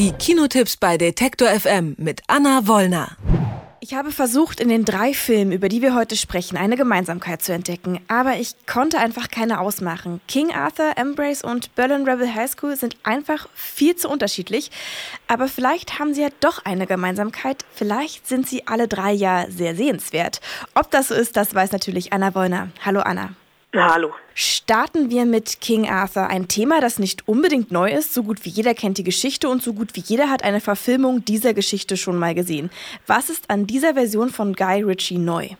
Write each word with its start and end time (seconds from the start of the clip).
Die 0.00 0.12
Kinotipps 0.12 0.78
bei 0.78 0.96
Detektor 0.96 1.48
FM 1.50 1.94
mit 1.98 2.22
Anna 2.26 2.66
Wollner. 2.66 3.18
Ich 3.80 3.92
habe 3.92 4.12
versucht, 4.12 4.58
in 4.58 4.70
den 4.70 4.86
drei 4.86 5.12
Filmen, 5.12 5.52
über 5.52 5.68
die 5.68 5.82
wir 5.82 5.94
heute 5.94 6.16
sprechen, 6.16 6.56
eine 6.56 6.78
Gemeinsamkeit 6.78 7.42
zu 7.42 7.52
entdecken, 7.52 8.00
aber 8.08 8.36
ich 8.36 8.54
konnte 8.66 8.98
einfach 8.98 9.28
keine 9.28 9.60
ausmachen. 9.60 10.22
King 10.26 10.54
Arthur, 10.54 10.92
Embrace 10.96 11.44
und 11.44 11.74
Berlin 11.74 12.08
Rebel 12.08 12.34
High 12.34 12.50
School 12.50 12.76
sind 12.76 12.96
einfach 13.02 13.46
viel 13.54 13.94
zu 13.94 14.08
unterschiedlich, 14.08 14.70
aber 15.28 15.48
vielleicht 15.48 15.98
haben 15.98 16.14
sie 16.14 16.22
ja 16.22 16.28
doch 16.40 16.64
eine 16.64 16.86
Gemeinsamkeit. 16.86 17.66
Vielleicht 17.74 18.26
sind 18.26 18.48
sie 18.48 18.66
alle 18.66 18.88
drei 18.88 19.12
ja 19.12 19.50
sehr 19.50 19.76
sehenswert. 19.76 20.40
Ob 20.74 20.90
das 20.90 21.08
so 21.08 21.14
ist, 21.14 21.36
das 21.36 21.54
weiß 21.54 21.72
natürlich 21.72 22.14
Anna 22.14 22.34
Wollner. 22.34 22.70
Hallo 22.86 23.00
Anna. 23.00 23.34
Hallo. 23.72 24.12
Starten 24.34 25.10
wir 25.10 25.26
mit 25.26 25.60
King 25.60 25.88
Arthur, 25.88 26.26
ein 26.26 26.48
Thema, 26.48 26.80
das 26.80 26.98
nicht 26.98 27.28
unbedingt 27.28 27.70
neu 27.70 27.92
ist. 27.92 28.12
So 28.12 28.24
gut 28.24 28.44
wie 28.44 28.48
jeder 28.48 28.74
kennt 28.74 28.98
die 28.98 29.04
Geschichte 29.04 29.48
und 29.48 29.62
so 29.62 29.74
gut 29.74 29.94
wie 29.94 30.00
jeder 30.00 30.28
hat 30.28 30.42
eine 30.42 30.60
Verfilmung 30.60 31.24
dieser 31.24 31.54
Geschichte 31.54 31.96
schon 31.96 32.18
mal 32.18 32.34
gesehen. 32.34 32.70
Was 33.06 33.30
ist 33.30 33.48
an 33.48 33.68
dieser 33.68 33.94
Version 33.94 34.30
von 34.30 34.54
Guy 34.54 34.82
Ritchie 34.82 35.18
neu? 35.18 35.50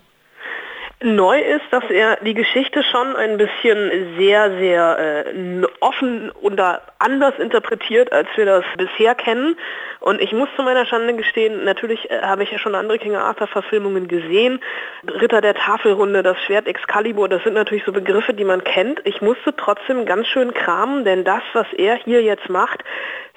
Neu 1.03 1.41
ist, 1.41 1.65
dass 1.71 1.85
er 1.89 2.17
die 2.17 2.35
Geschichte 2.35 2.83
schon 2.83 3.17
ein 3.17 3.39
bisschen 3.39 4.17
sehr, 4.19 4.51
sehr 4.59 5.25
äh, 5.27 5.63
offen 5.81 6.31
und 6.31 6.61
anders 6.99 7.39
interpretiert, 7.39 8.13
als 8.13 8.29
wir 8.37 8.45
das 8.45 8.65
bisher 8.77 9.15
kennen. 9.15 9.57
Und 10.01 10.21
ich 10.21 10.33
muss 10.33 10.51
zu 10.57 10.63
meiner 10.63 10.85
Schande 10.85 11.15
gestehen, 11.15 11.65
natürlich 11.65 12.11
äh, 12.11 12.21
habe 12.21 12.43
ich 12.43 12.51
ja 12.51 12.59
schon 12.59 12.75
andere 12.75 12.99
King 12.99 13.17
Arthur-Verfilmungen 13.17 14.09
gesehen. 14.09 14.61
Ritter 15.09 15.41
der 15.41 15.55
Tafelrunde, 15.55 16.23
das 16.23 16.37
Schwert 16.43 16.67
Excalibur, 16.67 17.31
das 17.31 17.43
sind 17.45 17.55
natürlich 17.55 17.85
so 17.85 17.93
Begriffe, 17.93 18.35
die 18.35 18.45
man 18.45 18.62
kennt. 18.62 19.01
Ich 19.05 19.23
musste 19.23 19.57
trotzdem 19.57 20.05
ganz 20.05 20.27
schön 20.27 20.53
kramen, 20.53 21.07
denn 21.07 21.25
das, 21.25 21.43
was 21.55 21.67
er 21.79 21.97
hier 21.97 22.23
jetzt 22.23 22.51
macht, 22.51 22.85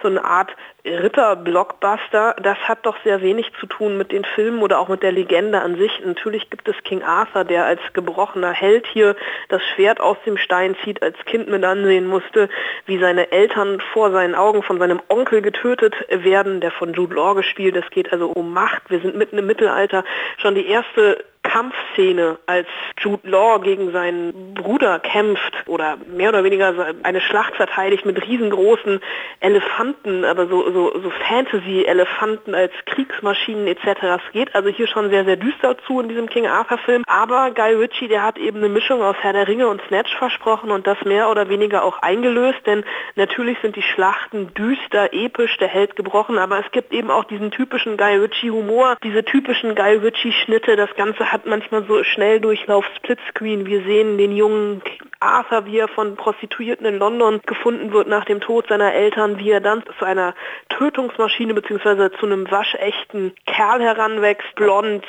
so 0.03 0.09
eine 0.09 0.23
Art 0.23 0.55
Ritter-Blockbuster, 0.85 2.35
das 2.43 2.57
hat 2.67 2.85
doch 2.85 2.95
sehr 3.03 3.21
wenig 3.21 3.51
zu 3.59 3.65
tun 3.65 3.97
mit 3.97 4.11
den 4.11 4.25
Filmen 4.25 4.61
oder 4.61 4.79
auch 4.79 4.89
mit 4.89 5.01
der 5.01 5.11
Legende 5.13 5.61
an 5.61 5.77
sich. 5.77 6.01
Natürlich 6.05 6.49
gibt 6.49 6.67
es 6.67 6.75
King 6.83 7.01
Arthur, 7.01 7.45
der 7.45 7.65
als 7.65 7.79
gebrochener 7.93 8.51
Held 8.51 8.85
hier 8.85 9.15
das 9.49 9.61
Schwert 9.73 10.01
aus 10.01 10.17
dem 10.25 10.37
Stein 10.37 10.75
zieht, 10.83 11.01
als 11.01 11.17
Kind 11.25 11.47
mit 11.47 11.63
ansehen 11.63 12.05
musste, 12.05 12.49
wie 12.85 12.99
seine 12.99 13.31
Eltern 13.31 13.81
vor 13.93 14.11
seinen 14.11 14.35
Augen 14.35 14.61
von 14.61 14.77
seinem 14.77 15.01
Onkel 15.07 15.41
getötet 15.41 15.95
werden, 16.09 16.59
der 16.59 16.71
von 16.71 16.93
Jude 16.93 17.15
Law 17.15 17.33
gespielt. 17.33 17.75
Es 17.77 17.89
geht 17.89 18.11
also 18.11 18.27
um 18.27 18.53
Macht. 18.53 18.89
Wir 18.89 18.99
sind 18.99 19.15
mitten 19.15 19.37
im 19.37 19.47
Mittelalter. 19.47 20.03
Schon 20.37 20.55
die 20.55 20.67
erste 20.67 21.23
Kampfszene, 21.53 22.39
als 22.47 22.67
Jude 22.97 23.29
Law 23.29 23.59
gegen 23.59 23.91
seinen 23.91 24.55
Bruder 24.55 24.99
kämpft 24.99 25.53
oder 25.67 25.97
mehr 26.07 26.29
oder 26.29 26.43
weniger 26.43 26.73
eine 27.03 27.21
Schlacht 27.21 27.55
verteidigt 27.55 28.07
mit 28.07 28.25
riesengroßen 28.25 28.99
Elefanten, 29.39 30.25
aber 30.25 30.47
so, 30.47 30.71
so, 30.71 30.99
so 30.99 31.11
Fantasy-Elefanten 31.29 32.55
als 32.55 32.71
Kriegsmaschinen 32.87 33.67
etc. 33.67 33.85
Es 34.25 34.31
geht 34.31 34.55
also 34.55 34.69
hier 34.69 34.87
schon 34.87 35.11
sehr, 35.11 35.25
sehr 35.25 35.35
düster 35.35 35.77
zu 35.85 35.99
in 35.99 36.09
diesem 36.09 36.27
King 36.27 36.47
Arthur-Film. 36.47 37.03
Aber 37.05 37.51
Guy 37.51 37.75
Ritchie, 37.75 38.07
der 38.07 38.23
hat 38.23 38.39
eben 38.39 38.57
eine 38.57 38.69
Mischung 38.69 39.03
aus 39.03 39.17
Herr 39.21 39.33
der 39.33 39.47
Ringe 39.47 39.67
und 39.67 39.79
Snatch 39.87 40.15
versprochen 40.17 40.71
und 40.71 40.87
das 40.87 40.97
mehr 41.05 41.29
oder 41.29 41.49
weniger 41.49 41.83
auch 41.83 41.99
eingelöst, 41.99 42.65
denn 42.65 42.83
natürlich 43.15 43.59
sind 43.61 43.75
die 43.75 43.83
Schlachten 43.83 44.51
düster, 44.55 45.13
episch, 45.13 45.55
der 45.57 45.67
Held 45.67 45.95
gebrochen, 45.95 46.39
aber 46.39 46.59
es 46.59 46.71
gibt 46.71 46.93
eben 46.93 47.11
auch 47.11 47.25
diesen 47.25 47.51
typischen 47.51 47.95
Guy 47.95 48.15
Ritchie-Humor, 48.15 48.97
diese 49.03 49.23
typischen 49.23 49.75
Guy 49.75 49.97
Ritchie-Schnitte, 49.97 50.75
das 50.75 50.89
Ganze 50.95 51.31
hat 51.31 51.42
manchmal 51.45 51.85
so 51.85 52.03
Schnelldurchlauf 52.03 52.85
Splitscreen. 52.97 53.65
Wir 53.65 53.83
sehen 53.83 54.17
den 54.17 54.35
jungen 54.35 54.81
Arthur, 55.23 55.65
wie 55.65 55.79
er 55.79 55.87
von 55.87 56.15
Prostituierten 56.15 56.85
in 56.85 56.99
London 56.99 57.41
gefunden 57.45 57.93
wird 57.93 58.07
nach 58.07 58.25
dem 58.25 58.41
Tod 58.41 58.67
seiner 58.67 58.93
Eltern, 58.93 59.39
wie 59.39 59.51
er 59.51 59.61
dann 59.61 59.83
zu 59.97 60.05
einer 60.05 60.35
Tötungsmaschine 60.69 61.53
bzw. 61.53 62.09
zu 62.19 62.25
einem 62.25 62.49
waschechten 62.51 63.33
Kerl 63.45 63.81
heranwächst, 63.81 64.53
blond, 64.55 65.05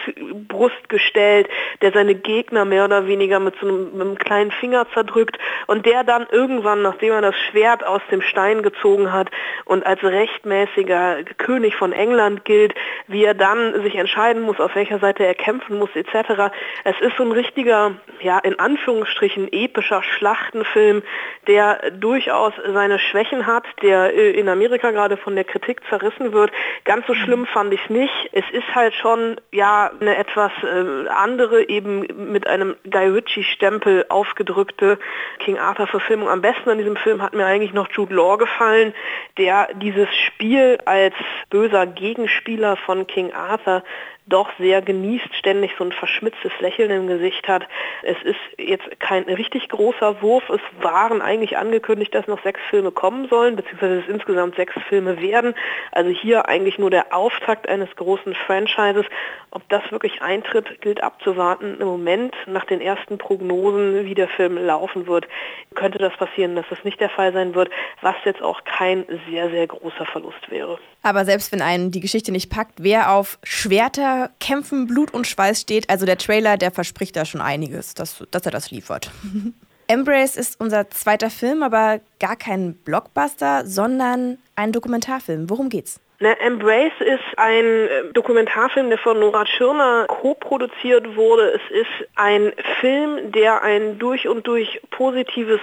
Brust 0.49 0.89
gestellt, 0.89 1.49
der 1.83 1.93
seine 1.93 2.15
Gegner 2.15 2.65
mehr 2.65 2.85
oder 2.85 3.07
weniger 3.07 3.41
mit 3.41 3.55
so 3.61 3.67
einem, 3.67 3.93
mit 3.93 4.01
einem 4.01 4.19
kleinen 4.19 4.53
Finger 4.53 4.87
zerdrückt 4.95 5.39
und 5.67 5.85
der 5.87 6.05
dann 6.05 6.27
irgendwann, 6.31 6.83
nachdem 6.83 7.13
er 7.13 7.23
das 7.23 7.37
Schwert 7.51 7.85
aus 7.85 8.03
dem 8.11 8.23
Stein 8.23 8.63
gezogen 8.63 9.13
hat 9.13 9.31
und 9.65 9.85
als 9.85 10.03
rechtmäßiger 10.03 11.25
König 11.39 11.75
von 11.75 11.93
England 11.93 12.45
gilt, 12.45 12.75
wie 13.09 13.25
er 13.25 13.35
dann 13.35 13.83
sich 13.83 13.97
entscheiden 13.97 14.43
muss, 14.43 14.61
auf 14.61 14.75
welcher 14.75 14.99
Seite 14.99 15.25
er 15.25 15.35
kämpfen 15.35 15.79
muss 15.79 15.91
etc. 15.95 16.53
Es 16.85 16.99
ist 17.01 17.17
so 17.17 17.25
ein 17.25 17.33
richtiger, 17.33 17.93
ja, 18.21 18.39
in 18.39 18.59
Anführungsstrichen 18.59 19.53
epischer 19.53 20.04
Schlachtenfilm, 20.05 21.03
der 21.47 21.91
durchaus 21.93 22.53
seine 22.73 22.99
Schwächen 22.99 23.47
hat, 23.47 23.65
der 23.83 24.15
äh, 24.15 24.31
in 24.31 24.49
Amerika 24.49 24.91
gerade 24.91 25.17
von 25.17 25.35
der 25.35 25.45
Kritik 25.45 25.81
zerrissen 25.89 26.33
wird. 26.33 26.51
Ganz 26.85 27.07
so 27.07 27.15
schlimm 27.15 27.47
fand 27.47 27.73
ich 27.73 27.81
es 27.85 27.91
nicht. 27.91 28.31
Es 28.33 28.45
ist 28.53 28.75
halt 28.75 28.95
schon, 28.95 29.41
ja, 29.51 29.91
eine 30.01 30.17
etwas 30.17 30.53
äh, 30.63 31.09
andere, 31.09 31.69
eben 31.69 32.07
mit 32.33 32.47
einem 32.47 32.77
Guy 32.91 33.09
Ritchie-Stempel 33.09 34.07
aufgedrückte 34.09 34.99
King 35.39 35.59
Arthur-Verfilmung. 35.59 36.29
Am 36.29 36.41
besten 36.41 36.71
an 36.71 36.79
diesem 36.79 36.97
Film 36.97 37.23
hat 37.23 37.35
mir 37.35 37.47
eigentlich 37.47 37.73
noch 37.73 37.91
Jude 37.91 38.15
Law 38.15 38.37
gefallen, 38.37 38.95
der 39.39 39.69
dieses 39.75 40.09
Spiel 40.27 40.79
als 40.85 41.15
böser 41.51 41.87
Gegenspieler 41.87 42.77
von 42.77 43.07
King 43.07 43.33
Arthur 43.33 43.83
doch 44.27 44.51
sehr 44.59 44.81
genießt, 44.81 45.35
ständig 45.35 45.73
so 45.77 45.85
ein 45.85 45.93
verschmitztes 45.93 46.53
Lächeln 46.61 46.91
im 46.91 47.07
Gesicht 47.07 47.47
hat. 47.47 47.69
Es 48.03 48.17
ist 48.23 48.41
jetzt 48.59 48.99
kein 48.99 49.25
richtig 49.25 49.69
großer 49.69 50.23
Wurf. 50.23 50.49
Es 50.49 50.61
waren 50.81 51.21
eigentlich 51.21 51.59
angekündigt, 51.59 52.15
dass 52.15 52.27
noch 52.27 52.43
sechs 52.43 52.61
Filme 52.71 52.91
kommen 52.91 53.29
sollen, 53.29 53.57
beziehungsweise 53.57 54.01
es 54.01 54.09
insgesamt 54.09 54.57
sechs 54.57 54.75
Filme 54.89 55.21
werden. 55.21 55.55
Also 55.93 56.11
hier 56.11 56.49
eigentlich 56.49 56.79
nur 56.79 56.91
der 56.91 57.15
Auftakt 57.15 57.69
eines 57.69 57.95
großen 57.97 58.35
Franchises. 58.35 59.05
Ob 59.55 59.69
das 59.69 59.83
wirklich 59.93 60.21
eintritt, 60.21 60.81
gilt 60.81 61.01
abzuwarten. 61.01 61.81
Im 61.81 61.87
Moment, 61.87 62.35
nach 62.47 62.65
den 62.65 62.81
ersten 62.81 63.19
Prognosen, 63.19 64.05
wie 64.05 64.15
der 64.15 64.27
Film 64.27 64.59
laufen 64.59 65.07
wird, 65.07 65.29
könnte 65.77 65.99
das 65.99 66.13
passieren, 66.17 66.57
dass 66.57 66.67
das 66.69 66.83
nicht 66.83 66.99
der 67.01 67.09
Fall 67.09 67.33
sein 67.33 67.55
wird, 67.55 67.71
was 68.01 68.17
jetzt 68.25 68.43
auch 68.43 68.65
kein 68.65 69.05
sehr, 69.31 69.51
sehr 69.51 69.69
großer 69.69 70.07
Verlust 70.07 70.51
wäre. 70.51 70.79
Aber 71.03 71.25
selbst 71.25 71.53
wenn 71.53 71.63
einen 71.63 71.93
die 71.93 72.01
Geschichte 72.01 72.33
nicht 72.33 72.51
packt, 72.51 72.83
wer 72.83 73.13
auf 73.13 73.39
Schwerter, 73.45 74.31
Kämpfen, 74.41 74.89
Blut 74.89 75.15
und 75.15 75.25
Schweiß 75.25 75.61
steht, 75.61 75.89
also 75.89 76.05
der 76.05 76.19
Trailer, 76.19 76.57
der 76.57 76.73
verspricht 76.73 77.15
da 77.15 77.25
schon 77.25 77.41
einiges, 77.41 77.95
dass, 77.95 78.25
dass 78.33 78.45
er 78.45 78.53
das 78.53 78.73
liefert. 78.73 79.13
Embrace 79.87 80.37
ist 80.37 80.61
unser 80.61 80.91
zweiter 80.91 81.31
Film, 81.31 81.63
aber 81.63 82.01
gar 82.19 82.35
kein 82.35 82.75
Blockbuster, 82.75 83.67
sondern 83.67 84.39
ein 84.57 84.73
Dokumentarfilm. 84.73 85.49
Worum 85.49 85.69
geht's? 85.69 86.01
Ne, 86.21 86.39
Embrace 86.39 87.01
ist 87.01 87.25
ein 87.37 87.65
äh, 87.65 88.13
Dokumentarfilm, 88.13 88.89
der 88.89 88.99
von 88.99 89.19
Nora 89.19 89.45
Tschirner 89.45 90.07
co-produziert 90.07 91.17
wurde. 91.17 91.55
Es 91.55 91.77
ist 91.77 92.09
ein 92.15 92.53
Film, 92.81 93.33
der 93.33 93.63
ein 93.63 93.99
durch 93.99 94.29
und 94.29 94.47
durch 94.47 94.81
positives 94.91 95.59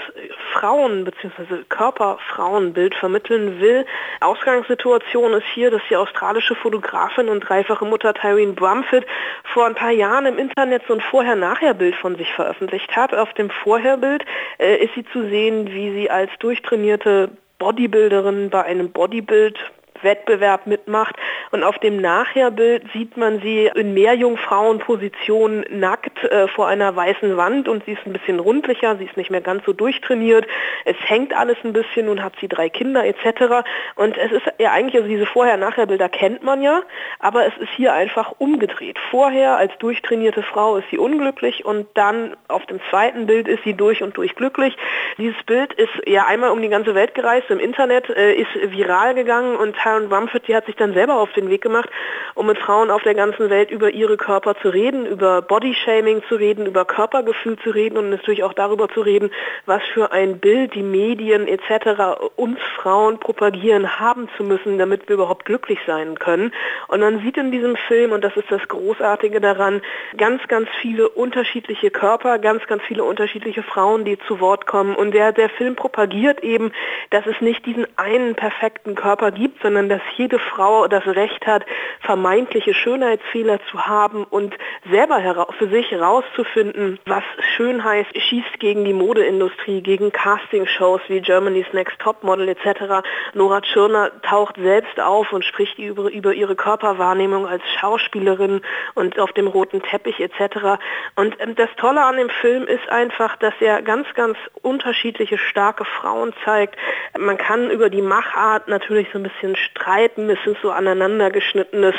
Frauen- 0.52 1.06
bzw. 1.06 1.64
Körperfrauenbild 1.70 2.96
vermitteln 2.96 3.62
will. 3.62 3.86
Ausgangssituation 4.20 5.32
ist 5.36 5.46
hier, 5.54 5.72
dass 5.72 5.82
die 5.90 5.96
australische 5.96 6.56
Fotografin 6.56 7.30
und 7.30 7.40
dreifache 7.40 7.86
Mutter 7.86 8.14
Tyrene 8.14 8.52
Brumfitt 8.52 9.06
vor 9.54 9.66
ein 9.66 9.76
paar 9.76 9.92
Jahren 9.92 10.26
im 10.26 10.38
Internet 10.38 10.84
so 10.86 10.94
ein 10.96 11.02
Vorher-Nachher-Bild 11.02 11.96
von 11.96 12.18
sich 12.18 12.34
veröffentlicht 12.34 12.94
hat. 12.94 13.14
Auf 13.14 13.34
dem 13.36 13.50
Vorherbild 13.50 14.26
äh, 14.60 14.84
ist 14.84 14.96
sie 14.96 15.06
zu 15.14 15.30
sehen, 15.30 15.72
wie 15.72 15.94
sie 15.94 16.10
als 16.10 16.30
durchtrainierte 16.40 17.30
Bodybuilderin 17.58 18.50
bei 18.50 18.64
einem 18.64 18.92
Bodybuild 18.92 19.58
Wettbewerb 20.04 20.68
mitmacht. 20.68 21.16
Und 21.52 21.64
auf 21.64 21.78
dem 21.80 21.98
Nachherbild 21.98 22.84
sieht 22.94 23.18
man 23.18 23.42
sie 23.42 23.70
in 23.76 23.94
Meerjungfrauenposition 23.94 25.66
nackt 25.70 26.24
äh, 26.24 26.48
vor 26.48 26.68
einer 26.68 26.96
weißen 26.96 27.38
Wand 27.38 27.68
und 27.68 27.86
sie 27.86 27.92
ist 27.92 28.06
ein 28.06 28.14
bisschen 28.14 28.40
rundlicher, 28.40 28.96
sie 28.98 29.06
ist 29.06 29.18
nicht 29.18 29.32
mehr 29.32 29.42
ganz 29.42 29.66
so 29.66 29.74
durchtrainiert. 29.74 30.48
Es 30.86 30.96
hängt 31.04 31.36
alles 31.36 31.58
ein 31.64 31.74
bisschen 31.74 32.10
und 32.10 32.24
hat 32.24 32.34
sie 32.40 32.48
drei 32.48 32.70
Kinder 32.70 33.06
etc. 33.06 33.68
Und 33.96 34.18
es 34.18 34.32
ist 34.32 34.44
ja 34.60 34.72
eigentlich, 34.72 34.96
also 34.96 35.08
diese 35.08 35.26
Vorher-Nachher-Bilder 35.26 36.09
kennt 36.09 36.44
man 36.44 36.62
ja, 36.62 36.82
aber 37.20 37.46
es 37.46 37.58
ist 37.58 37.72
hier 37.76 37.94
einfach 37.94 38.34
umgedreht. 38.38 38.97
Vorher 39.12 39.58
als 39.58 39.78
durchtrainierte 39.80 40.44
Frau 40.44 40.78
ist 40.78 40.90
sie 40.90 40.97
unglücklich 40.97 41.66
und 41.66 41.88
dann 41.96 42.36
auf 42.47 42.66
dem 42.66 42.80
zweiten 42.90 43.28
Bild 43.28 43.47
ist 43.47 43.64
sie 43.64 43.74
durch 43.74 44.02
und 44.02 44.18
durch 44.18 44.36
glücklich. 44.36 44.78
Dieses 45.18 45.42
Bild 45.44 45.74
ist 45.74 45.92
ja 46.08 46.26
einmal 46.26 46.52
um 46.52 46.62
die 46.62 46.70
ganze 46.70 46.96
Welt 46.96 47.14
gereist 47.14 47.50
im 47.50 47.59
Internet, 47.59 48.09
äh, 48.09 48.34
ist 48.34 48.50
viral 48.72 49.14
gegangen 49.16 49.56
und 49.56 49.84
hat 49.84 49.91
Karen 49.91 50.11
Rumford, 50.11 50.47
die 50.47 50.55
hat 50.55 50.66
sich 50.67 50.78
dann 50.78 50.93
selber 50.93 51.20
auf 51.20 51.34
den 51.34 51.49
Weg 51.49 51.61
gemacht, 51.61 51.90
um 52.35 52.47
mit 52.47 52.58
Frauen 52.58 52.90
auf 52.91 53.03
der 53.03 53.14
ganzen 53.14 53.49
Welt 53.49 53.72
über 53.72 53.90
ihre 53.90 54.16
Körper 54.16 54.55
zu 54.55 54.70
reden, 54.70 55.05
über 55.05 55.41
Bodyshaming 55.41 56.23
zu 56.29 56.35
reden, 56.35 56.66
über 56.66 56.85
Körpergefühl 56.85 57.58
zu 57.59 57.72
reden 57.72 57.97
und 57.97 58.09
natürlich 58.09 58.43
auch 58.43 58.53
darüber 58.53 58.88
zu 58.88 59.02
reden, 59.02 59.32
was 59.66 59.84
für 59.93 60.14
ein 60.14 60.40
Bild 60.40 60.76
die 60.76 60.84
Medien 60.84 61.46
etc. 61.46 62.22
uns 62.38 62.58
Frauen 62.78 63.20
propagieren 63.20 63.99
haben 63.99 64.29
zu 64.38 64.46
müssen, 64.46 64.78
damit 64.78 65.09
wir 65.09 65.16
überhaupt 65.16 65.43
glücklich 65.43 65.79
sein 65.85 66.17
können. 66.17 66.53
Und 66.87 67.02
man 67.02 67.20
sieht 67.20 67.35
in 67.35 67.52
diesem 67.52 67.76
Film, 67.76 68.14
und 68.14 68.23
das 68.23 68.37
ist 68.37 68.49
das 68.49 68.66
Großartige 68.70 69.41
daran, 69.41 69.82
ganz, 70.16 70.47
ganz 70.47 70.70
viele 70.82 71.09
unterschiedliche 71.09 71.91
Körper, 71.91 72.40
ganz, 72.40 72.66
ganz 72.67 72.82
viele 72.84 73.03
unterschiedliche 73.03 73.61
Frauen, 73.61 74.05
die 74.05 74.17
zu 74.20 74.40
Wort 74.40 74.67
kommen. 74.67 74.96
Und 74.96 75.11
der, 75.11 75.34
der 75.34 75.49
Film 75.49 75.76
propagiert 75.76 76.41
eben, 76.44 76.72
dass 77.09 77.26
es 77.26 77.41
nicht 77.41 77.66
diesen 77.66 77.85
einen 77.97 78.35
perfekten 78.35 78.96
Körper 78.96 79.32
gibt, 79.32 79.61
sondern 79.61 79.81
sondern 79.82 80.00
dass 80.00 80.18
jede 80.18 80.38
Frau 80.38 80.88
das 80.88 81.06
Recht 81.08 81.46
hat, 81.48 81.66
vermeintliche 82.02 82.74
Schönheitsfehler 82.74 83.60
zu 83.72 83.88
haben 83.88 84.24
und 84.26 84.56
selber 84.90 85.48
für 85.58 85.70
sich 85.70 85.90
herauszufinden, 85.90 87.00
was 87.06 87.24
schön 87.56 87.84
heißt, 87.84 88.10
schießt 88.16 88.60
gegen 88.60 88.86
die 88.86 88.94
Modeindustrie, 88.94 89.82
gegen 89.82 90.12
Castingshows 90.12 91.02
wie 91.08 91.22
Germany's 91.22 91.66
Next 91.74 92.00
Topmodel 92.00 92.50
etc. 92.50 93.04
Nora 93.34 93.62
Tschirner 93.62 94.12
taucht 94.22 94.56
selbst 94.58 95.00
auf 95.00 95.32
und 95.34 95.44
spricht 95.44 95.80
über, 95.80 96.12
über 96.12 96.34
ihre 96.34 96.56
Körperwahrnehmung 96.56 97.48
als 97.48 97.64
Schauspielerin 97.80 98.62
und 98.94 99.18
auf 99.20 99.32
dem 99.34 99.48
roten 99.48 99.82
Teppich 99.82 100.20
etc. 100.20 100.80
Und 101.16 101.36
ähm, 101.40 101.56
das 101.56 101.70
Tolle 101.78 102.04
an 102.04 102.18
dem 102.18 102.30
Film 102.30 102.68
ist 102.68 102.88
einfach, 102.90 103.36
dass 103.38 103.54
er 103.60 103.82
ganz, 103.82 104.08
ganz 104.14 104.38
unterschiedliche 104.62 105.38
starke 105.38 105.86
Frauen 105.86 106.34
zeigt. 106.46 106.76
Man 107.18 107.38
kann 107.38 107.72
über 107.72 107.90
die 107.90 108.02
Machart 108.02 108.68
natürlich 108.68 109.08
so 109.12 109.20
ein 109.20 109.24
bisschen 109.24 109.56
streiten. 109.72 110.29
Es 110.29 110.40
sind 110.44 110.58
so 110.62 110.72
aneinandergeschnittenes 110.72 111.96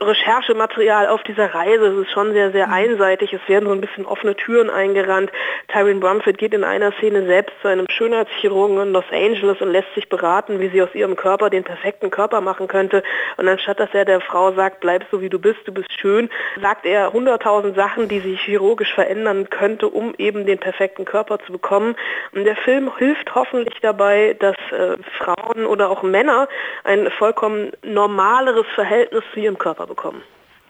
Recherchematerial 0.00 1.08
auf 1.08 1.22
dieser 1.22 1.54
Reise. 1.54 1.86
Es 1.86 2.06
ist 2.06 2.12
schon 2.12 2.32
sehr, 2.32 2.50
sehr 2.50 2.66
mhm. 2.66 2.72
einseitig. 2.72 3.32
Es 3.32 3.48
werden 3.48 3.66
so 3.66 3.72
ein 3.72 3.80
bisschen 3.80 4.06
offene 4.06 4.34
Türen 4.36 4.70
eingerannt. 4.70 5.30
Tyrene 5.68 6.00
Brumfitt 6.00 6.38
geht 6.38 6.54
in 6.54 6.64
einer 6.64 6.92
Szene 6.92 7.26
selbst 7.26 7.54
zu 7.62 7.68
einem 7.68 7.86
Schönheitschirurgen 7.88 8.80
in 8.80 8.92
Los 8.92 9.04
Angeles 9.10 9.60
und 9.60 9.70
lässt 9.70 9.92
sich 9.94 10.08
beraten, 10.08 10.60
wie 10.60 10.68
sie 10.68 10.82
aus 10.82 10.94
ihrem 10.94 11.16
Körper 11.16 11.50
den 11.50 11.64
perfekten 11.64 12.10
Körper 12.10 12.40
machen 12.40 12.68
könnte. 12.68 13.02
Und 13.36 13.48
anstatt 13.48 13.80
dass 13.80 13.90
er 13.92 14.04
der 14.04 14.20
Frau 14.20 14.52
sagt, 14.52 14.80
bleib 14.80 15.04
so 15.10 15.20
wie 15.20 15.28
du 15.28 15.38
bist, 15.38 15.60
du 15.66 15.72
bist 15.72 15.92
schön, 15.92 16.28
sagt 16.60 16.86
er 16.86 17.12
hunderttausend 17.12 17.76
Sachen, 17.76 18.08
die 18.08 18.20
sich 18.20 18.40
chirurgisch 18.40 18.92
verändern 18.94 19.48
könnte, 19.50 19.88
um 19.88 20.14
eben 20.18 20.46
den 20.46 20.58
perfekten 20.58 21.04
Körper 21.04 21.38
zu 21.40 21.52
bekommen. 21.52 21.96
Und 22.32 22.44
der 22.44 22.56
Film 22.56 22.90
hilft 22.96 23.34
hoffentlich 23.34 23.78
dabei, 23.80 24.36
dass 24.38 24.56
äh, 24.72 24.96
Frauen 25.18 25.66
oder 25.66 25.90
auch 25.90 26.02
Männer 26.02 26.48
ein 26.84 27.10
vollkommen 27.10 27.72
normaleres 27.82 28.66
Verhältnis 28.74 29.22
zu 29.32 29.40
ihrem 29.40 29.58
Körper 29.58 29.83
bekommen. 29.86 30.22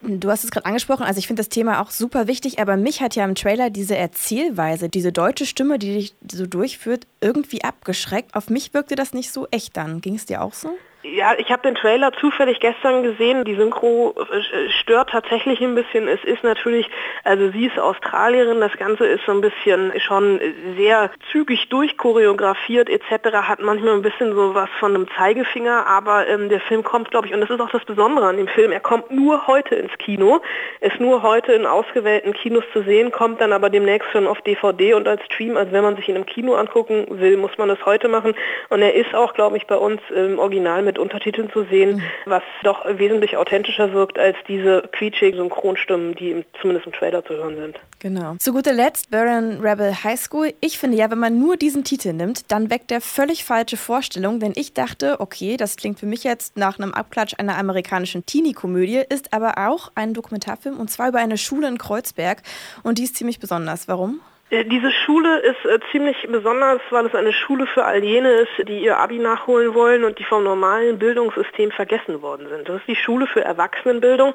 Du 0.06 0.30
hast 0.30 0.44
es 0.44 0.50
gerade 0.50 0.66
angesprochen, 0.66 1.04
also 1.04 1.18
ich 1.18 1.26
finde 1.26 1.40
das 1.40 1.48
Thema 1.48 1.80
auch 1.80 1.90
super 1.90 2.26
wichtig, 2.26 2.58
aber 2.58 2.76
mich 2.76 3.00
hat 3.00 3.16
ja 3.16 3.24
im 3.24 3.34
Trailer 3.34 3.70
diese 3.70 3.96
Erzählweise, 3.96 4.90
diese 4.90 5.12
deutsche 5.12 5.46
Stimme, 5.46 5.78
die 5.78 5.94
dich 5.94 6.14
so 6.30 6.46
durchführt, 6.46 7.06
irgendwie 7.22 7.64
abgeschreckt. 7.64 8.34
Auf 8.34 8.50
mich 8.50 8.74
wirkte 8.74 8.96
das 8.96 9.14
nicht 9.14 9.32
so 9.32 9.48
echt 9.50 9.78
dann. 9.78 10.02
Ging 10.02 10.16
es 10.16 10.26
dir 10.26 10.42
auch 10.42 10.52
so? 10.52 10.76
Ja, 11.04 11.34
ich 11.36 11.52
habe 11.52 11.60
den 11.60 11.74
Trailer 11.74 12.12
zufällig 12.14 12.60
gestern 12.60 13.02
gesehen. 13.02 13.44
Die 13.44 13.56
Synchro 13.56 14.14
äh, 14.18 14.70
stört 14.70 15.10
tatsächlich 15.10 15.60
ein 15.60 15.74
bisschen. 15.74 16.08
Es 16.08 16.24
ist 16.24 16.42
natürlich, 16.42 16.88
also 17.24 17.50
sie 17.50 17.66
ist 17.66 17.78
Australierin, 17.78 18.60
das 18.60 18.74
Ganze 18.78 19.04
ist 19.04 19.22
so 19.26 19.32
ein 19.32 19.42
bisschen 19.42 19.92
schon 20.00 20.40
sehr 20.78 21.10
zügig 21.30 21.68
durchchoreografiert 21.68 22.88
etc. 22.88 23.36
Hat 23.42 23.60
manchmal 23.60 23.96
ein 23.96 24.02
bisschen 24.02 24.34
so 24.34 24.54
was 24.54 24.70
von 24.80 24.94
einem 24.94 25.06
Zeigefinger, 25.14 25.86
aber 25.86 26.26
ähm, 26.26 26.48
der 26.48 26.60
Film 26.60 26.82
kommt, 26.82 27.10
glaube 27.10 27.26
ich, 27.26 27.34
und 27.34 27.42
das 27.42 27.50
ist 27.50 27.60
auch 27.60 27.70
das 27.70 27.84
Besondere 27.84 28.26
an 28.26 28.38
dem 28.38 28.48
Film, 28.48 28.72
er 28.72 28.80
kommt 28.80 29.10
nur 29.10 29.46
heute 29.46 29.74
ins 29.74 29.92
Kino, 29.98 30.40
ist 30.80 31.00
nur 31.00 31.22
heute 31.22 31.52
in 31.52 31.66
ausgewählten 31.66 32.32
Kinos 32.32 32.64
zu 32.72 32.82
sehen, 32.82 33.12
kommt 33.12 33.42
dann 33.42 33.52
aber 33.52 33.68
demnächst 33.68 34.10
schon 34.10 34.26
auf 34.26 34.40
DVD 34.40 34.94
und 34.94 35.06
als 35.06 35.22
Stream. 35.26 35.58
Also 35.58 35.70
wenn 35.72 35.84
man 35.84 35.96
sich 35.96 36.08
ihn 36.08 36.16
im 36.16 36.24
Kino 36.24 36.54
angucken 36.54 37.06
will, 37.10 37.36
muss 37.36 37.58
man 37.58 37.68
das 37.68 37.84
heute 37.84 38.08
machen. 38.08 38.34
Und 38.70 38.80
er 38.80 38.94
ist 38.94 39.14
auch, 39.14 39.34
glaube 39.34 39.58
ich, 39.58 39.66
bei 39.66 39.76
uns 39.76 40.00
im 40.10 40.38
Original 40.38 40.82
mit 40.82 40.93
mit 40.94 40.98
Untertiteln 41.00 41.50
zu 41.50 41.64
sehen, 41.64 41.96
mhm. 41.96 42.02
was 42.26 42.42
doch 42.62 42.84
wesentlich 42.86 43.36
authentischer 43.36 43.92
wirkt 43.92 44.18
als 44.18 44.36
diese 44.46 44.88
quietschigen 44.92 45.38
Synchronstimmen, 45.38 46.14
die 46.14 46.30
im, 46.30 46.44
zumindest 46.60 46.86
im 46.86 46.92
Trailer 46.92 47.24
zu 47.24 47.34
hören 47.34 47.56
sind. 47.56 47.80
Genau. 47.98 48.36
Zu 48.38 48.52
guter 48.52 48.72
Letzt 48.72 49.10
Baron 49.10 49.60
Rebel 49.60 50.04
High 50.04 50.20
School. 50.20 50.52
Ich 50.60 50.78
finde 50.78 50.96
ja, 50.96 51.10
wenn 51.10 51.18
man 51.18 51.38
nur 51.38 51.56
diesen 51.56 51.84
Titel 51.84 52.12
nimmt, 52.12 52.50
dann 52.52 52.70
weckt 52.70 52.90
der 52.90 53.00
völlig 53.00 53.44
falsche 53.44 53.76
Vorstellung, 53.76 54.38
denn 54.38 54.52
ich 54.54 54.72
dachte, 54.72 55.20
okay, 55.20 55.56
das 55.56 55.76
klingt 55.76 55.98
für 55.98 56.06
mich 56.06 56.22
jetzt 56.22 56.56
nach 56.56 56.78
einem 56.78 56.94
Abklatsch 56.94 57.34
einer 57.38 57.58
amerikanischen 57.58 58.24
Teenie-Komödie, 58.24 59.02
ist 59.08 59.32
aber 59.32 59.68
auch 59.68 59.90
ein 59.94 60.14
Dokumentarfilm 60.14 60.78
und 60.78 60.90
zwar 60.90 61.08
über 61.08 61.18
eine 61.18 61.38
Schule 61.38 61.66
in 61.66 61.78
Kreuzberg 61.78 62.42
und 62.82 62.98
die 62.98 63.04
ist 63.04 63.16
ziemlich 63.16 63.40
besonders. 63.40 63.88
Warum? 63.88 64.20
Äh, 64.54 64.64
diese 64.66 64.92
Schule 64.92 65.38
ist 65.38 65.64
äh, 65.64 65.80
ziemlich 65.90 66.16
besonders, 66.30 66.80
weil 66.90 67.06
es 67.06 67.14
eine 67.14 67.32
Schule 67.32 67.66
für 67.66 67.84
all 67.84 68.04
jene 68.04 68.30
ist, 68.30 68.68
die 68.68 68.84
ihr 68.84 68.98
Abi 68.98 69.18
nachholen 69.18 69.74
wollen 69.74 70.04
und 70.04 70.18
die 70.20 70.24
vom 70.24 70.44
normalen 70.44 70.98
Bildungssystem 70.98 71.72
vergessen 71.72 72.22
worden 72.22 72.48
sind. 72.48 72.68
Das 72.68 72.76
ist 72.76 72.86
die 72.86 72.94
Schule 72.94 73.26
für 73.26 73.42
Erwachsenenbildung, 73.42 74.34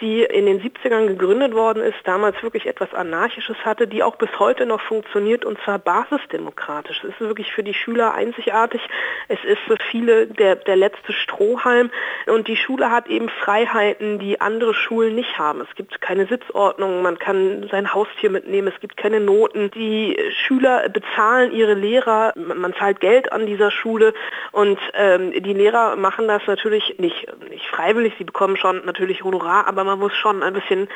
die 0.00 0.24
in 0.24 0.46
den 0.46 0.60
70ern 0.60 1.06
gegründet 1.06 1.54
worden 1.54 1.84
ist, 1.84 1.98
damals 2.04 2.42
wirklich 2.42 2.66
etwas 2.66 2.92
Anarchisches 2.94 3.56
hatte, 3.64 3.86
die 3.86 4.02
auch 4.02 4.16
bis 4.16 4.30
heute 4.40 4.66
noch 4.66 4.80
funktioniert 4.80 5.44
und 5.44 5.58
zwar 5.64 5.78
basisdemokratisch. 5.78 7.04
Es 7.04 7.10
ist 7.10 7.20
wirklich 7.20 7.52
für 7.52 7.62
die 7.62 7.74
Schüler 7.74 8.14
einzigartig. 8.14 8.80
Es 9.28 9.42
ist 9.44 9.60
für 9.66 9.76
viele 9.90 10.26
der, 10.26 10.56
der 10.56 10.76
letzte 10.76 11.12
Strohhalm 11.12 11.90
und 12.26 12.48
die 12.48 12.56
Schule 12.56 12.90
hat 12.90 13.06
eben 13.06 13.28
Freiheiten, 13.28 14.18
die 14.18 14.40
andere 14.40 14.74
Schulen 14.74 15.14
nicht 15.14 15.38
haben. 15.38 15.60
Es 15.60 15.72
gibt 15.76 16.00
keine 16.00 16.26
Sitzordnung, 16.26 17.02
man 17.02 17.20
kann 17.20 17.68
sein 17.70 17.94
Haustier 17.94 18.30
mitnehmen, 18.30 18.72
es 18.74 18.80
gibt 18.80 18.96
keine 18.96 19.20
Noten, 19.20 19.59
die 19.68 20.16
Schüler 20.30 20.88
bezahlen 20.88 21.52
ihre 21.52 21.74
Lehrer, 21.74 22.32
man 22.36 22.72
zahlt 22.74 23.00
Geld 23.00 23.32
an 23.32 23.46
dieser 23.46 23.70
Schule 23.70 24.14
und 24.52 24.78
ähm, 24.94 25.32
die 25.32 25.52
Lehrer 25.52 25.96
machen 25.96 26.26
das 26.28 26.42
natürlich 26.46 26.96
nicht, 26.98 27.26
nicht 27.50 27.66
freiwillig, 27.66 28.14
sie 28.16 28.24
bekommen 28.24 28.56
schon 28.56 28.84
natürlich 28.86 29.22
Honorar, 29.22 29.66
aber 29.66 29.84
man 29.84 29.98
muss 29.98 30.14
schon 30.14 30.42
ein 30.42 30.54
bisschen 30.54 30.88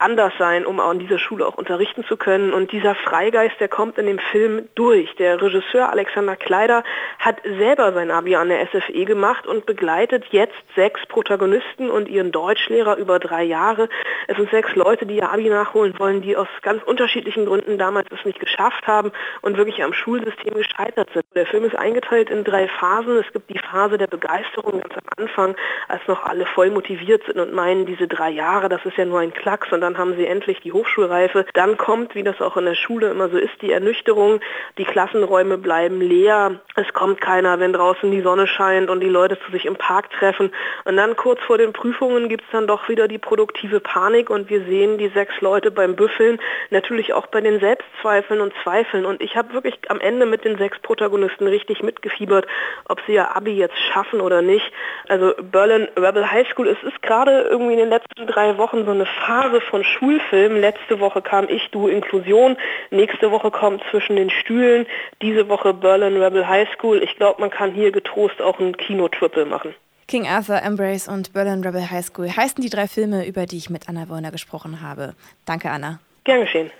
anders 0.00 0.32
sein, 0.38 0.66
um 0.66 0.80
an 0.80 0.98
dieser 0.98 1.18
Schule 1.18 1.46
auch 1.46 1.54
unterrichten 1.54 2.04
zu 2.04 2.16
können. 2.16 2.52
Und 2.52 2.72
dieser 2.72 2.94
Freigeist, 2.94 3.60
der 3.60 3.68
kommt 3.68 3.98
in 3.98 4.06
dem 4.06 4.18
Film 4.18 4.68
durch. 4.74 5.14
Der 5.16 5.40
Regisseur 5.40 5.90
Alexander 5.90 6.36
Kleider 6.36 6.82
hat 7.18 7.36
selber 7.42 7.92
sein 7.92 8.10
Abi 8.10 8.36
an 8.36 8.48
der 8.48 8.66
SFE 8.66 9.04
gemacht 9.04 9.46
und 9.46 9.66
begleitet 9.66 10.24
jetzt 10.30 10.54
sechs 10.74 11.04
Protagonisten 11.06 11.90
und 11.90 12.08
ihren 12.08 12.32
Deutschlehrer 12.32 12.96
über 12.96 13.18
drei 13.18 13.44
Jahre. 13.44 13.88
Es 14.26 14.36
sind 14.36 14.50
sechs 14.50 14.74
Leute, 14.74 15.06
die 15.06 15.16
ihr 15.16 15.30
Abi 15.30 15.48
nachholen 15.48 15.98
wollen, 15.98 16.22
die 16.22 16.36
aus 16.36 16.48
ganz 16.62 16.82
unterschiedlichen 16.82 17.46
Gründen 17.46 17.78
damals 17.78 18.08
es 18.10 18.24
nicht 18.24 18.40
geschafft 18.40 18.86
haben 18.86 19.12
und 19.42 19.56
wirklich 19.56 19.82
am 19.82 19.92
Schulsystem 19.92 20.54
gescheitert 20.54 21.10
sind. 21.12 21.24
Der 21.34 21.46
Film 21.46 21.64
ist 21.64 21.76
eingeteilt 21.76 22.30
in 22.30 22.44
drei 22.44 22.68
Phasen. 22.68 23.18
Es 23.18 23.32
gibt 23.32 23.50
die 23.50 23.58
Phase 23.58 23.98
der 23.98 24.06
Begeisterung 24.06 24.80
ganz 24.80 24.94
am 24.94 25.24
Anfang, 25.24 25.56
als 25.88 26.00
noch 26.06 26.24
alle 26.24 26.46
voll 26.46 26.70
motiviert 26.70 27.22
sind 27.26 27.38
und 27.38 27.52
meinen, 27.52 27.86
diese 27.86 28.08
drei 28.08 28.30
Jahre, 28.30 28.68
das 28.68 28.84
ist 28.84 28.96
ja 28.96 29.04
nur 29.04 29.20
ein 29.20 29.34
Klacks 29.34 29.70
und 29.72 29.80
dann 29.80 29.89
haben 29.98 30.16
sie 30.16 30.26
endlich 30.26 30.60
die 30.60 30.72
Hochschulreife. 30.72 31.46
Dann 31.54 31.76
kommt, 31.76 32.14
wie 32.14 32.22
das 32.22 32.40
auch 32.40 32.56
in 32.56 32.64
der 32.64 32.74
Schule 32.74 33.10
immer 33.10 33.28
so 33.28 33.38
ist, 33.38 33.60
die 33.62 33.72
Ernüchterung. 33.72 34.40
Die 34.78 34.84
Klassenräume 34.84 35.58
bleiben 35.58 36.00
leer. 36.00 36.60
Es 36.76 36.92
kommt 36.92 37.20
keiner, 37.20 37.60
wenn 37.60 37.72
draußen 37.72 38.10
die 38.10 38.22
Sonne 38.22 38.46
scheint 38.46 38.90
und 38.90 39.00
die 39.00 39.08
Leute 39.08 39.38
zu 39.40 39.52
sich 39.52 39.66
im 39.66 39.76
Park 39.76 40.10
treffen. 40.10 40.52
Und 40.84 40.96
dann 40.96 41.16
kurz 41.16 41.40
vor 41.40 41.58
den 41.58 41.72
Prüfungen 41.72 42.28
gibt 42.28 42.44
es 42.44 42.50
dann 42.52 42.66
doch 42.66 42.88
wieder 42.88 43.08
die 43.08 43.18
produktive 43.18 43.80
Panik 43.80 44.30
und 44.30 44.50
wir 44.50 44.64
sehen 44.64 44.98
die 44.98 45.08
sechs 45.08 45.40
Leute 45.40 45.70
beim 45.70 45.96
Büffeln, 45.96 46.38
natürlich 46.70 47.12
auch 47.12 47.26
bei 47.26 47.40
den 47.40 47.60
Selbstzweifeln 47.60 48.40
und 48.40 48.52
Zweifeln. 48.62 49.06
Und 49.06 49.20
ich 49.20 49.36
habe 49.36 49.52
wirklich 49.52 49.78
am 49.88 50.00
Ende 50.00 50.26
mit 50.26 50.44
den 50.44 50.58
sechs 50.58 50.78
Protagonisten 50.80 51.46
richtig 51.46 51.82
mitgefiebert, 51.82 52.46
ob 52.88 53.00
sie 53.06 53.14
ihr 53.14 53.36
Abi 53.36 53.52
jetzt 53.52 53.78
schaffen 53.92 54.20
oder 54.20 54.42
nicht. 54.42 54.70
Also 55.08 55.34
Berlin 55.42 55.88
Rebel 55.96 56.30
High 56.30 56.48
School, 56.48 56.68
es 56.68 56.82
ist 56.82 57.02
gerade 57.02 57.42
irgendwie 57.50 57.74
in 57.74 57.78
den 57.78 57.90
letzten 57.90 58.26
drei 58.26 58.58
Wochen 58.58 58.84
so 58.84 58.90
eine 58.90 59.06
Phase 59.06 59.60
von 59.60 59.79
Schulfilm. 59.84 60.56
Letzte 60.56 61.00
Woche 61.00 61.22
kam 61.22 61.48
Ich, 61.48 61.68
Du, 61.70 61.88
Inklusion. 61.88 62.56
Nächste 62.90 63.30
Woche 63.30 63.50
kommt 63.50 63.82
Zwischen 63.90 64.16
den 64.16 64.30
Stühlen. 64.30 64.86
Diese 65.22 65.48
Woche 65.48 65.74
Berlin 65.74 66.20
Rebel 66.20 66.46
High 66.46 66.68
School. 66.74 67.02
Ich 67.02 67.16
glaube, 67.16 67.40
man 67.40 67.50
kann 67.50 67.72
hier 67.72 67.92
getrost 67.92 68.40
auch 68.40 68.58
ein 68.58 68.76
Kino-Triple 68.76 69.46
machen. 69.46 69.74
King 70.08 70.26
Arthur, 70.26 70.60
Embrace 70.62 71.06
und 71.06 71.32
Berlin 71.32 71.62
Rebel 71.62 71.88
High 71.90 72.04
School 72.04 72.28
heißen 72.28 72.60
die 72.62 72.70
drei 72.70 72.88
Filme, 72.88 73.26
über 73.26 73.46
die 73.46 73.58
ich 73.58 73.70
mit 73.70 73.88
Anna 73.88 74.08
Wollner 74.08 74.32
gesprochen 74.32 74.80
habe. 74.80 75.14
Danke, 75.44 75.70
Anna. 75.70 76.00
Gern 76.24 76.40
geschehen. 76.40 76.70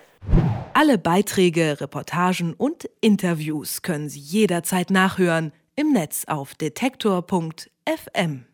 Alle 0.75 0.99
Beiträge, 0.99 1.81
Reportagen 1.81 2.55
und 2.55 2.89
Interviews 3.01 3.83
können 3.83 4.09
Sie 4.09 4.21
jederzeit 4.21 4.91
nachhören 4.91 5.53
im 5.77 5.93
Netz 5.93 6.25
auf 6.27 6.55
detektor.fm. 6.55 8.45